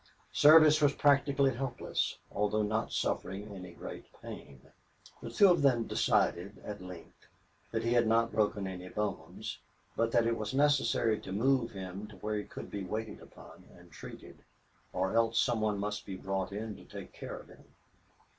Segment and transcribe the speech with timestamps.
[0.33, 4.59] Service was practically helpless, although not suffering any great pain.
[5.21, 7.27] The two of them decided, at length,
[7.71, 9.59] that he had not broken any bones,
[9.95, 13.65] but that it was necessary to move him to where he could be waited upon
[13.77, 14.43] and treated,
[14.91, 17.63] or else some one must be brought in to take care of him.